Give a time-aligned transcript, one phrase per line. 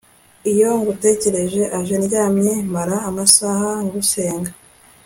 [0.51, 4.51] iyo ngutekerereje aho ndyamye, mara amasaha ngusenga